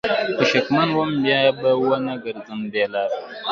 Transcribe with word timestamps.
خو 0.35 0.43
شکمن 0.51 0.89
وم 0.97 1.11
بیا 1.23 1.39
به 1.61 1.71
ونه 1.85 2.13
ګرځم 2.23 2.61
دې 2.73 2.83
لار 2.93 3.09
ته 3.19 3.25